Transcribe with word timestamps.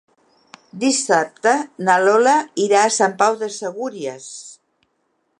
Dissabte 0.83 1.51
na 1.89 1.97
Lola 2.05 2.33
irà 2.63 2.81
a 2.85 2.93
Sant 2.95 3.13
Pau 3.19 3.37
de 3.43 3.51
Segúries. 3.57 4.25